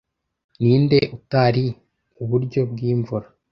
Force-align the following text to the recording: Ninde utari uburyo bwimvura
Ninde 0.61 0.99
utari 1.17 1.65
uburyo 2.21 2.61
bwimvura 2.71 3.27